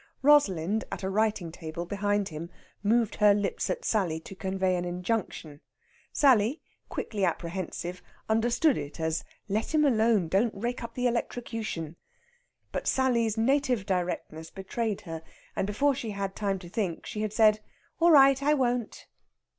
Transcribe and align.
Rosalind, 0.23 0.83
at 0.91 1.03
a 1.03 1.11
writing 1.11 1.51
table 1.51 1.85
behind 1.85 2.29
him, 2.29 2.49
moved 2.81 3.17
her 3.17 3.35
lips 3.35 3.69
at 3.69 3.85
Sally 3.85 4.19
to 4.21 4.33
convey 4.33 4.75
an 4.75 4.83
injunction. 4.83 5.61
Sally, 6.11 6.59
quickly 6.89 7.23
apprehensive, 7.23 8.01
understood 8.27 8.79
it 8.79 8.99
as 8.99 9.23
"Let 9.47 9.75
him 9.75 9.85
alone! 9.85 10.27
Don't 10.27 10.55
rake 10.55 10.81
up 10.83 10.95
the 10.95 11.05
electrocution!" 11.05 11.97
But 12.71 12.87
Sally's 12.87 13.37
native 13.37 13.85
directness 13.85 14.49
betrayed 14.49 15.01
her, 15.01 15.21
and 15.55 15.67
before 15.67 15.93
she 15.93 16.09
had 16.09 16.35
time 16.35 16.57
to 16.57 16.67
think, 16.69 17.05
she 17.05 17.21
had 17.21 17.31
said, 17.31 17.59
"All 17.99 18.09
right; 18.09 18.41
I 18.41 18.55
won't." 18.55 19.05